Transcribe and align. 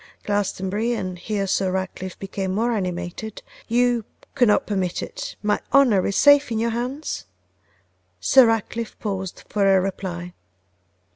Glastonbury,' 0.23 0.93
and 0.93 1.19
here 1.19 1.45
Sir 1.45 1.71
Ratcliffe 1.71 2.17
became 2.17 2.53
more 2.55 2.71
animated, 2.71 3.43
'you 3.67 4.03
could 4.33 4.47
not 4.47 4.65
permit 4.65 5.03
it, 5.03 5.35
my 5.43 5.61
honour 5.71 6.07
is 6.07 6.15
safe 6.15 6.51
in 6.51 6.57
your 6.57 6.71
hands?' 6.71 7.27
Sir 8.19 8.47
Ratcliffe 8.47 8.97
paused 8.97 9.43
for 9.47 9.77
a 9.77 9.79
reply. 9.79 10.33